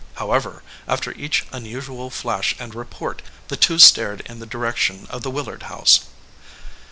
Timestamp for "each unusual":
1.11-2.09